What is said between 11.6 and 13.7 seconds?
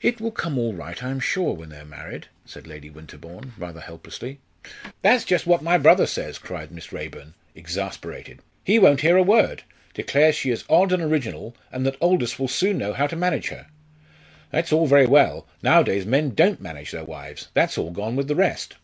and that Aldous will soon know how to manage her.